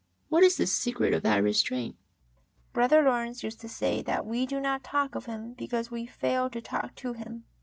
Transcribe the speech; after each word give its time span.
What 0.29 0.41
is 0.43 0.57
the 0.57 0.65
secret 0.65 1.13
of 1.13 1.21
that 1.21 1.43
restraint? 1.43 1.95
Brother 2.73 3.03
Lawrence 3.03 3.43
used 3.43 3.61
to 3.61 3.69
say 3.69 4.01
that 4.01 4.25
we 4.25 4.47
do 4.47 4.59
not 4.59 4.83
talk 4.83 5.13
of 5.13 5.27
Him 5.27 5.53
because 5.53 5.89
w^e 5.89 6.09
fail 6.09 6.49
to 6.49 6.59
talk 6.59 6.95
to 6.95 7.13
Him. 7.13 7.43